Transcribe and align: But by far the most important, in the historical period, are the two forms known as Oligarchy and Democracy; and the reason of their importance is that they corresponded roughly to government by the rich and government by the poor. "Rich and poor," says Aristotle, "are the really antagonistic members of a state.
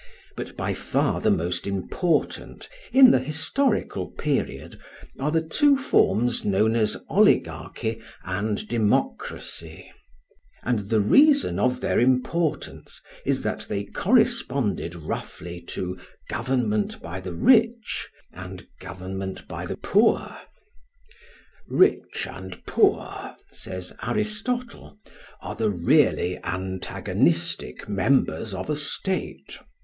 But 0.35 0.57
by 0.57 0.73
far 0.73 1.21
the 1.21 1.29
most 1.29 1.67
important, 1.67 2.67
in 2.91 3.11
the 3.11 3.19
historical 3.19 4.07
period, 4.09 4.79
are 5.19 5.29
the 5.29 5.43
two 5.43 5.77
forms 5.77 6.43
known 6.43 6.75
as 6.75 6.97
Oligarchy 7.07 8.01
and 8.23 8.67
Democracy; 8.67 9.91
and 10.63 10.79
the 10.89 11.01
reason 11.01 11.59
of 11.59 11.81
their 11.81 11.99
importance 11.99 12.99
is 13.27 13.43
that 13.43 13.67
they 13.69 13.83
corresponded 13.83 14.95
roughly 14.95 15.61
to 15.67 15.99
government 16.29 16.99
by 16.99 17.19
the 17.19 17.35
rich 17.35 18.09
and 18.33 18.65
government 18.79 19.47
by 19.47 19.67
the 19.67 19.77
poor. 19.77 20.35
"Rich 21.67 22.25
and 22.27 22.65
poor," 22.65 23.35
says 23.51 23.93
Aristotle, 24.01 24.97
"are 25.43 25.53
the 25.53 25.69
really 25.69 26.43
antagonistic 26.43 27.87
members 27.87 28.55
of 28.55 28.67
a 28.67 28.75
state. 28.75 29.59